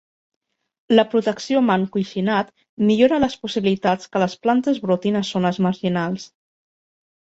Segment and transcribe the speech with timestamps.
[0.99, 2.49] La protecció amb encoixinat
[2.87, 6.27] millora les possibilitats que les plantes brotin a zones marginals.